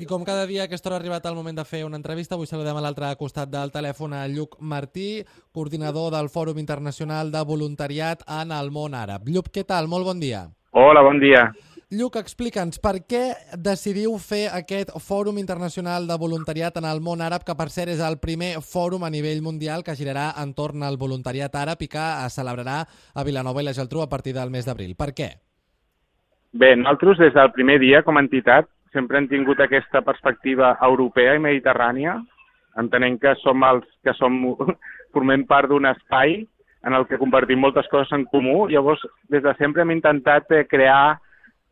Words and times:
I 0.00 0.06
com 0.06 0.22
cada 0.24 0.46
dia 0.46 0.62
a 0.62 0.64
aquesta 0.64 0.88
hora 0.88 0.96
ha 0.96 1.00
arribat 1.02 1.26
el 1.28 1.34
moment 1.36 1.58
de 1.58 1.64
fer 1.68 1.82
una 1.84 1.98
entrevista, 1.98 2.32
avui 2.32 2.48
saludem 2.48 2.78
a 2.78 2.80
l'altre 2.80 3.10
costat 3.20 3.50
del 3.52 3.68
telèfon 3.68 4.14
a 4.16 4.22
Lluc 4.32 4.54
Martí, 4.64 5.26
coordinador 5.52 6.14
del 6.14 6.30
Fòrum 6.32 6.56
Internacional 6.56 7.28
de 7.34 7.42
Voluntariat 7.44 8.24
en 8.40 8.54
el 8.56 8.70
món 8.72 8.96
àrab. 8.96 9.28
Lluc, 9.28 9.50
què 9.52 9.66
tal? 9.68 9.90
Molt 9.92 10.08
bon 10.08 10.22
dia. 10.22 10.46
Hola, 10.72 11.02
bon 11.04 11.20
dia. 11.20 11.50
Lluc, 11.92 12.16
explica'ns, 12.16 12.80
per 12.80 12.94
què 13.04 13.20
decidiu 13.60 14.16
fer 14.24 14.46
aquest 14.62 14.96
Fòrum 15.04 15.36
Internacional 15.36 16.08
de 16.08 16.16
Voluntariat 16.16 16.80
en 16.80 16.88
el 16.88 17.04
món 17.04 17.20
àrab, 17.20 17.44
que 17.44 17.58
per 17.60 17.68
cert 17.68 17.92
és 17.92 18.00
el 18.00 18.16
primer 18.24 18.54
fòrum 18.64 19.04
a 19.04 19.12
nivell 19.12 19.44
mundial 19.44 19.84
que 19.84 19.98
girarà 20.00 20.30
entorn 20.40 20.80
al 20.80 20.96
voluntariat 20.96 21.52
àrab 21.66 21.84
i 21.84 21.92
que 21.92 22.08
es 22.24 22.40
celebrarà 22.40 22.80
a 22.88 23.28
Vilanova 23.28 23.60
i 23.60 23.68
la 23.68 23.76
Geltrú 23.76 24.00
a 24.00 24.08
partir 24.08 24.32
del 24.32 24.48
mes 24.48 24.64
d'abril. 24.64 24.96
Per 24.96 25.12
què? 25.12 25.32
Bé, 26.56 26.72
nosaltres 26.72 27.20
des 27.20 27.36
del 27.36 27.52
primer 27.52 27.82
dia 27.84 28.00
com 28.00 28.16
a 28.16 28.24
entitat 28.24 28.72
sempre 28.94 29.18
hem 29.18 29.28
tingut 29.30 29.60
aquesta 29.60 30.02
perspectiva 30.06 30.74
europea 30.86 31.36
i 31.36 31.42
mediterrània, 31.42 32.16
entenent 32.80 33.18
que 33.22 33.34
som 33.42 33.62
els 33.66 33.86
que 34.04 34.14
som, 34.18 34.38
formem 35.14 35.46
part 35.46 35.70
d'un 35.70 35.88
espai 35.90 36.40
en 36.86 36.96
el 36.96 37.06
que 37.06 37.18
compartim 37.20 37.60
moltes 37.60 37.88
coses 37.92 38.12
en 38.16 38.24
comú. 38.32 38.66
Llavors, 38.70 39.02
des 39.28 39.42
de 39.42 39.54
sempre 39.58 39.82
hem 39.82 39.92
intentat 39.92 40.50
eh, 40.52 40.64
crear 40.68 41.18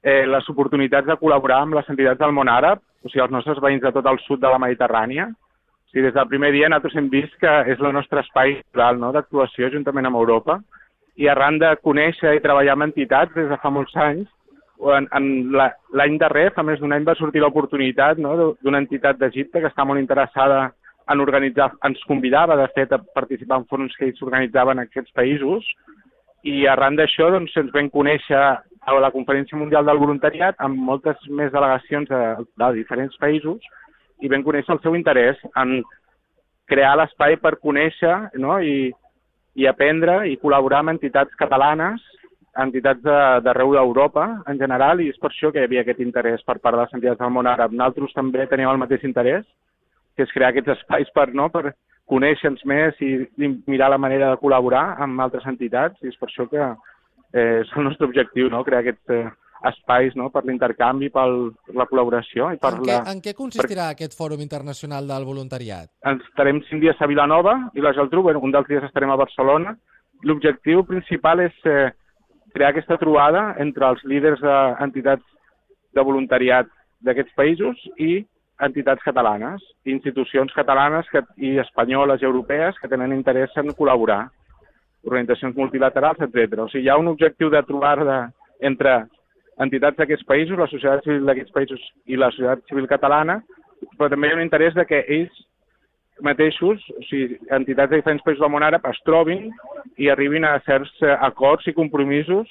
eh, 0.02 0.26
les 0.26 0.48
oportunitats 0.50 1.08
de 1.08 1.16
col·laborar 1.20 1.62
amb 1.64 1.78
les 1.78 1.88
entitats 1.88 2.20
del 2.20 2.34
món 2.36 2.50
àrab, 2.52 2.82
o 3.02 3.08
sigui, 3.08 3.22
els 3.24 3.34
nostres 3.34 3.60
veïns 3.62 3.84
de 3.84 3.92
tot 3.94 4.06
el 4.06 4.18
sud 4.26 4.42
de 4.42 4.50
la 4.50 4.60
Mediterrània. 4.60 5.28
O 5.30 5.92
sigui, 5.92 6.04
des 6.08 6.16
del 6.16 6.28
primer 6.28 6.52
dia 6.52 6.68
nosaltres 6.68 6.98
hem 6.98 7.08
vist 7.12 7.38
que 7.40 7.54
és 7.72 7.80
el 7.80 7.94
nostre 7.96 8.20
espai 8.20 8.58
no, 8.98 9.12
d'actuació 9.14 9.70
juntament 9.72 10.06
amb 10.06 10.20
Europa 10.20 10.58
i 11.16 11.26
arran 11.26 11.58
de 11.58 11.72
conèixer 11.82 12.36
i 12.36 12.42
treballar 12.42 12.76
amb 12.76 12.90
entitats 12.90 13.34
des 13.34 13.48
de 13.48 13.56
fa 13.58 13.70
molts 13.70 13.96
anys, 13.96 14.28
en, 14.78 15.08
en 15.14 15.28
l'any 15.98 16.18
darrer, 16.20 16.48
fa 16.54 16.62
més 16.62 16.80
d'un 16.80 16.94
any, 16.94 17.06
va 17.06 17.16
sortir 17.18 17.42
l'oportunitat 17.42 18.20
no, 18.22 18.54
d'una 18.62 18.82
entitat 18.84 19.18
d'Egipte 19.18 19.62
que 19.62 19.70
està 19.70 19.86
molt 19.86 20.00
interessada 20.00 20.68
en 21.08 21.22
organitzar, 21.24 21.70
ens 21.88 22.00
convidava, 22.06 22.56
de 22.60 22.66
fet, 22.74 22.92
a 22.92 23.00
participar 23.00 23.62
en 23.62 23.68
fòrums 23.70 23.94
que 23.96 24.06
ells 24.10 24.22
organitzaven 24.22 24.78
en 24.78 24.88
aquests 24.88 25.14
països, 25.16 25.66
i 26.46 26.66
arran 26.70 26.96
d'això 26.98 27.30
doncs, 27.34 27.54
ens 27.58 27.72
vam 27.74 27.88
conèixer 27.90 28.38
a 28.38 28.94
la 29.02 29.10
Conferència 29.10 29.58
Mundial 29.58 29.86
del 29.88 30.00
Voluntariat 30.00 30.60
amb 30.64 30.78
moltes 30.78 31.18
més 31.28 31.50
delegacions 31.52 32.08
de, 32.08 32.20
de 32.62 32.68
diferents 32.76 33.16
països 33.20 33.64
i 34.22 34.30
vam 34.30 34.44
conèixer 34.46 34.74
el 34.74 34.82
seu 34.84 34.94
interès 34.96 35.40
en 35.60 35.80
crear 36.70 36.94
l'espai 36.96 37.36
per 37.42 37.58
conèixer 37.58 38.14
no? 38.38 38.58
I, 38.60 38.92
i 39.58 39.66
aprendre 39.66 40.20
i 40.30 40.38
col·laborar 40.40 40.84
amb 40.84 40.94
entitats 40.94 41.34
catalanes 41.40 42.04
entitats 42.62 43.02
d'arreu 43.04 43.72
de, 43.72 43.78
d'Europa 43.78 44.26
en 44.50 44.58
general 44.58 45.02
i 45.02 45.08
és 45.12 45.18
per 45.22 45.30
això 45.30 45.52
que 45.52 45.62
hi 45.62 45.68
havia 45.68 45.84
aquest 45.84 46.00
interès 46.04 46.44
per 46.46 46.58
part 46.58 46.76
de 46.76 46.82
les 46.82 46.94
entitats 46.98 47.20
del 47.22 47.34
món 47.34 47.46
àrab. 47.46 47.74
Nosaltres 47.74 48.16
també 48.16 48.46
teníem 48.50 48.72
el 48.72 48.80
mateix 48.82 49.04
interès, 49.06 49.46
que 50.16 50.26
és 50.26 50.34
crear 50.34 50.50
aquests 50.52 50.74
espais 50.74 51.10
per, 51.14 51.28
no, 51.38 51.48
per 51.54 51.72
conèixer-nos 52.08 52.64
més 52.66 52.96
i, 53.04 53.12
i 53.38 53.50
mirar 53.70 53.92
la 53.92 54.00
manera 54.00 54.32
de 54.32 54.40
col·laborar 54.40 54.84
amb 55.04 55.20
altres 55.20 55.46
entitats 55.46 56.00
i 56.02 56.10
és 56.10 56.16
per 56.18 56.30
això 56.30 56.48
que 56.50 56.64
eh, 56.64 57.60
és 57.60 57.76
el 57.76 57.86
nostre 57.86 58.08
objectiu, 58.08 58.48
no? 58.50 58.64
crear 58.66 58.82
aquests 58.82 59.14
eh, 59.14 59.26
espais 59.68 60.14
no? 60.16 60.30
per 60.34 60.44
l'intercanvi, 60.46 61.10
per 61.14 61.26
la 61.76 61.86
col·laboració. 61.90 62.50
I 62.54 62.60
per 62.62 62.72
en, 62.76 62.82
què, 62.82 62.96
la... 62.96 63.12
en 63.12 63.22
què 63.24 63.34
consistirà 63.38 63.90
per... 63.90 63.96
aquest 63.98 64.16
Fòrum 64.18 64.42
Internacional 64.44 65.06
del 65.10 65.28
Voluntariat? 65.28 65.92
Estarem 66.14 66.62
cinc 66.70 66.82
dies 66.86 66.98
a 67.02 67.10
Vilanova 67.10 67.58
i 67.74 67.84
la 67.84 67.94
Geltrú, 67.96 68.24
bueno, 68.26 68.42
un 68.42 68.54
dels 68.54 68.68
dies 68.70 68.86
estarem 68.88 69.12
a 69.12 69.20
Barcelona. 69.20 69.76
L'objectiu 70.26 70.82
principal 70.86 71.44
és 71.44 71.66
eh, 71.68 71.90
crear 72.54 72.72
aquesta 72.72 72.98
trobada 73.00 73.54
entre 73.62 73.86
els 73.88 74.02
líders 74.04 74.40
d'entitats 74.42 75.24
de 75.94 76.04
voluntariat 76.04 76.68
d'aquests 77.04 77.34
països 77.38 77.80
i 77.96 78.24
entitats 78.66 79.04
catalanes, 79.06 79.62
institucions 79.86 80.52
catalanes 80.54 81.06
que, 81.12 81.22
i 81.36 81.56
espanyoles 81.62 82.22
i 82.22 82.26
europees 82.26 82.78
que 82.82 82.90
tenen 82.90 83.14
interès 83.14 83.54
en 83.60 83.70
col·laborar, 83.78 84.24
organitzacions 85.06 85.56
multilaterals, 85.56 86.20
etc. 86.26 86.58
O 86.64 86.68
sigui, 86.72 86.86
hi 86.86 86.90
ha 86.90 86.98
un 86.98 87.12
objectiu 87.12 87.52
de 87.54 87.62
trobar 87.68 87.96
de, 88.02 88.18
entre 88.66 88.96
entitats 89.62 89.98
d'aquests 89.98 90.26
països, 90.26 90.58
la 90.58 90.70
societat 90.70 91.06
civil 91.06 91.26
d'aquests 91.26 91.54
països 91.54 91.84
i 92.06 92.18
la 92.18 92.32
societat 92.34 92.66
civil 92.70 92.90
catalana, 92.90 93.40
però 93.96 94.10
també 94.10 94.28
hi 94.28 94.34
ha 94.34 94.40
un 94.40 94.46
interès 94.46 94.74
de 94.74 94.86
que 94.86 95.04
ells 95.06 95.44
mateixos, 96.24 96.82
o 96.94 97.02
sigui, 97.08 97.38
entitats 97.54 97.92
de 97.92 98.00
diferents 98.00 98.24
països 98.26 98.42
del 98.42 98.52
món 98.52 98.66
àrab, 98.66 98.86
es 98.90 98.98
trobin 99.06 99.48
i 99.98 100.10
arribin 100.12 100.46
a 100.46 100.56
certs 100.66 100.92
eh, 101.02 101.14
acords 101.28 101.68
i 101.70 101.76
compromisos 101.76 102.50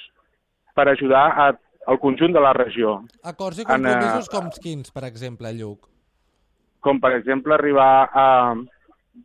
per 0.78 0.88
ajudar 0.92 1.26
a, 1.34 1.50
al 1.88 2.00
conjunt 2.04 2.36
de 2.36 2.44
la 2.44 2.54
regió. 2.58 3.00
Acords 3.24 3.62
i 3.64 3.68
compromisos 3.68 4.28
en, 4.28 4.34
com 4.36 4.50
quins, 4.64 4.94
per 4.94 5.06
exemple, 5.10 5.52
Lluc? 5.58 5.88
Com, 6.86 7.02
per 7.04 7.16
exemple, 7.18 7.56
arribar 7.56 8.08
a 8.14 8.28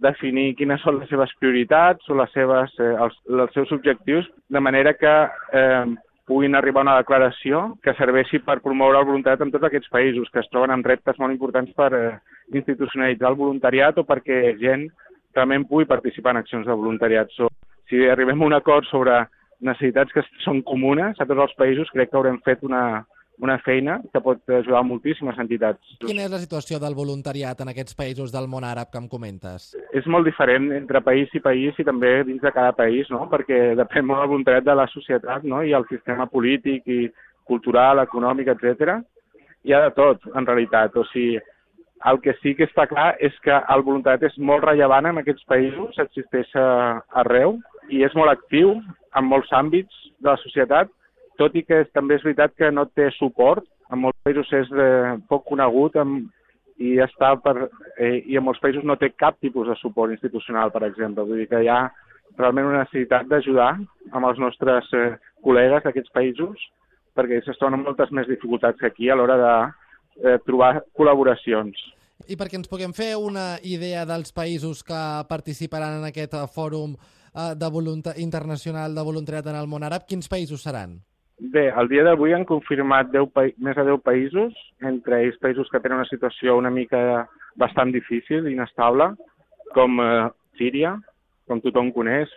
definir 0.02 0.54
quines 0.56 0.81
són 0.82 1.02
les 1.02 1.10
seves 1.12 1.32
prioritats 1.41 2.08
o 2.08 2.16
les 2.16 2.32
seves, 2.32 2.72
eh, 2.81 2.94
els, 3.06 3.19
els 3.28 3.52
seus 3.56 3.75
objectius, 3.76 4.28
de 4.48 4.62
manera 4.64 4.94
que 4.97 5.12
eh, 5.52 5.84
puguin 6.26 6.54
arribar 6.54 6.82
a 6.82 6.86
una 6.86 6.96
declaració 7.00 7.62
que 7.82 7.94
serveixi 7.98 8.38
per 8.46 8.60
promoure 8.64 9.00
el 9.00 9.08
voluntariat 9.08 9.42
en 9.42 9.50
tots 9.54 9.66
aquests 9.66 9.90
països 9.92 10.30
que 10.30 10.40
es 10.42 10.50
troben 10.52 10.70
amb 10.74 10.86
reptes 10.86 11.18
molt 11.18 11.34
importants 11.34 11.72
per 11.78 11.90
eh, 11.98 12.12
institucionalitzar 12.54 13.32
el 13.32 13.38
voluntariat 13.40 13.98
o 13.98 14.06
perquè 14.06 14.54
gent 14.60 14.86
realment 15.34 15.66
pugui 15.68 15.88
participar 15.90 16.34
en 16.34 16.42
accions 16.42 16.66
de 16.66 16.76
voluntariat. 16.76 17.30
So, 17.34 17.48
si 17.90 18.04
arribem 18.08 18.42
a 18.42 18.46
un 18.46 18.54
acord 18.58 18.86
sobre 18.90 19.24
necessitats 19.62 20.12
que 20.14 20.22
són 20.44 20.62
comunes 20.66 21.18
a 21.18 21.26
tots 21.26 21.46
els 21.46 21.56
països, 21.58 21.90
crec 21.94 22.10
que 22.10 22.18
haurem 22.18 22.38
fet 22.46 22.62
una, 22.66 23.04
una 23.42 23.58
feina 23.58 23.98
que 24.12 24.20
pot 24.22 24.53
ajudar 24.54 24.84
moltíssimes 24.86 25.38
entitats. 25.42 25.97
Quina 26.04 26.26
és 26.28 26.30
la 26.30 26.38
situació 26.38 26.78
del 26.82 26.94
voluntariat 26.94 27.58
en 27.64 27.72
aquests 27.72 27.97
països 27.98 28.30
del 28.34 28.47
món 28.50 28.62
àrab 28.62 28.92
que 28.92 29.00
em 29.03 29.08
comentes? 29.10 29.72
És 29.91 30.06
molt 30.06 30.28
diferent 30.28 30.70
entre 30.76 31.03
país 31.03 31.32
i 31.34 31.42
país 31.42 31.78
i 31.82 31.86
també 31.88 32.12
dins 32.28 32.42
de 32.42 32.54
cada 32.54 32.75
país, 32.78 33.10
no? 33.10 33.26
perquè 33.32 33.75
depèn 33.78 34.06
molt 34.06 34.22
del 34.22 34.31
voluntariat 34.36 34.69
de 34.69 34.78
la 34.78 34.86
societat 34.94 35.42
no? 35.42 35.64
i 35.66 35.75
el 35.75 35.88
sistema 35.91 36.28
polític 36.31 36.86
i 36.86 37.00
cultural, 37.50 38.04
econòmic, 38.06 38.54
etc. 38.54 39.00
Hi 39.66 39.75
ha 39.75 39.82
de 39.88 39.91
tot, 39.98 40.22
en 40.38 40.47
realitat. 40.47 40.94
O 40.94 41.04
sigui, 41.10 41.41
el 42.06 42.22
que 42.22 42.38
sí 42.41 42.54
que 42.54 42.70
està 42.70 42.86
clar 42.91 43.12
és 43.19 43.34
que 43.42 43.58
el 43.75 43.82
voluntariat 43.86 44.31
és 44.31 44.38
molt 44.38 44.62
rellevant 44.69 45.10
en 45.10 45.19
aquests 45.19 45.50
països, 45.50 45.98
existeix 46.02 46.50
arreu 46.62 47.58
i 47.91 48.06
és 48.06 48.14
molt 48.14 48.31
actiu 48.31 48.76
en 49.19 49.26
molts 49.26 49.50
àmbits 49.54 50.06
de 50.22 50.31
la 50.31 50.38
societat, 50.47 50.91
tot 51.41 51.56
i 51.56 51.65
que 51.66 51.84
també 51.93 52.19
és 52.19 52.25
veritat 52.26 52.54
que 52.59 52.70
no 52.70 52.87
té 52.91 53.09
suport, 53.16 53.65
en 53.93 54.00
molts 54.04 54.19
països 54.25 54.53
és 54.56 54.70
eh, 54.72 55.16
poc 55.28 55.44
conegut 55.48 55.97
amb, 56.00 56.31
i 56.82 56.97
està 57.04 57.34
per, 57.43 57.69
eh, 57.98 58.22
i 58.26 58.38
en 58.38 58.47
molts 58.47 58.60
països 58.62 58.84
no 58.88 58.97
té 59.00 59.12
cap 59.16 59.38
tipus 59.41 59.69
de 59.69 59.76
suport 59.81 60.12
institucional, 60.15 60.72
per 60.72 60.87
exemple. 60.88 61.26
Vull 61.28 61.43
dir 61.43 61.48
que 61.50 61.62
hi 61.62 61.70
ha 61.70 61.82
realment 62.38 62.70
una 62.70 62.84
necessitat 62.84 63.28
d'ajudar 63.28 63.72
amb 64.12 64.28
els 64.28 64.41
nostres 64.41 64.88
eh, 64.97 65.10
col·legues 65.44 65.84
d'aquests 65.84 66.15
països 66.16 66.70
perquè 67.12 67.38
ells 67.38 67.50
es 67.53 67.59
troben 67.60 67.82
moltes 67.84 68.12
més 68.16 68.28
dificultats 68.31 68.81
que 68.81 68.88
aquí 68.88 69.10
a 69.10 69.16
l'hora 69.19 69.37
de 69.41 69.54
eh, 70.25 70.38
trobar 70.47 70.78
col·laboracions. 70.97 71.76
I 72.31 72.38
perquè 72.38 72.56
ens 72.56 72.70
puguem 72.70 72.94
fer 72.97 73.14
una 73.19 73.59
idea 73.66 74.06
dels 74.09 74.32
països 74.32 74.81
que 74.87 75.03
participaran 75.28 75.99
en 75.99 76.09
aquest 76.09 76.38
fòrum 76.54 76.94
eh, 76.97 77.53
de 77.59 78.16
internacional 78.22 78.94
de 78.94 79.04
voluntariat 79.04 79.53
en 79.53 79.59
el 79.60 79.69
món 79.69 79.84
àrab, 79.84 80.06
quins 80.09 80.31
països 80.31 80.62
seran? 80.62 81.00
Bé, 81.38 81.69
el 81.70 81.88
dia 81.88 82.04
d'avui 82.06 82.34
han 82.37 82.44
confirmat 82.47 83.10
10 83.10 83.56
més 83.59 83.76
de 83.76 83.84
10 83.88 84.03
països, 84.04 84.54
entre 84.84 85.22
ells 85.25 85.38
països 85.43 85.70
que 85.72 85.81
tenen 85.81 86.03
una 86.03 86.10
situació 86.10 86.56
una 86.59 86.70
mica 86.70 87.26
bastant 87.59 87.93
difícil, 87.93 88.47
inestable, 88.50 89.12
com 89.75 90.00
eh, 90.00 90.28
Síria, 90.60 90.97
com 91.48 91.60
tothom 91.60 91.91
coneix, 91.93 92.31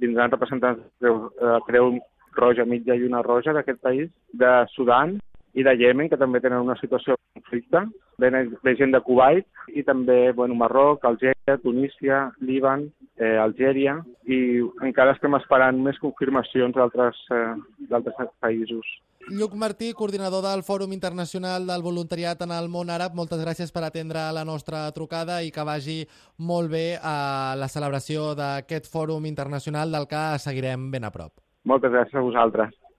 vindran 0.00 0.32
representants 0.32 0.80
de 1.02 1.10
eh, 1.10 1.58
Creu 1.66 1.98
Roja 2.38 2.64
Mitja 2.64 2.94
i 2.94 3.04
una 3.04 3.22
Roja 3.26 3.52
d'aquest 3.52 3.82
país, 3.82 4.10
de 4.32 4.52
Sudan, 4.74 5.18
i 5.58 5.64
de 5.66 5.74
Yemen, 5.76 6.08
que 6.08 6.18
també 6.20 6.40
tenen 6.40 6.62
una 6.62 6.76
situació 6.80 7.16
de 7.16 7.40
conflicte. 7.40 7.82
Ve 8.18 8.74
gent 8.78 8.94
de 8.94 9.00
Kuwait 9.02 9.46
i 9.74 9.84
també 9.86 10.32
bueno, 10.32 10.54
Marroc, 10.58 11.04
Algèria, 11.04 11.58
Tunísia, 11.62 12.28
Líban, 12.40 12.88
eh, 13.18 13.36
Algèria 13.42 13.98
i 14.26 14.38
encara 14.86 15.14
estem 15.16 15.34
esperant 15.38 15.78
més 15.82 15.98
confirmacions 16.02 16.74
d'altres 16.78 17.20
eh, 17.34 18.30
països. 18.40 18.88
Lluc 19.28 19.52
Martí, 19.60 19.90
coordinador 19.92 20.40
del 20.40 20.62
Fòrum 20.64 20.94
Internacional 20.96 21.66
del 21.68 21.82
Voluntariat 21.84 22.40
en 22.46 22.54
el 22.56 22.70
món 22.72 22.88
àrab, 22.88 23.12
moltes 23.12 23.42
gràcies 23.42 23.74
per 23.74 23.82
atendre 23.84 24.22
la 24.32 24.44
nostra 24.48 24.86
trucada 24.96 25.42
i 25.44 25.52
que 25.52 25.66
vagi 25.68 25.98
molt 26.38 26.72
bé 26.72 26.96
a 26.96 27.54
la 27.60 27.68
celebració 27.68 28.32
d'aquest 28.38 28.88
Fòrum 28.88 29.28
Internacional 29.28 29.92
del 29.92 30.08
que 30.08 30.22
seguirem 30.40 30.88
ben 30.94 31.04
a 31.04 31.12
prop. 31.12 31.34
Moltes 31.68 31.92
gràcies 31.92 32.16
a 32.16 32.24
vosaltres. 32.24 32.72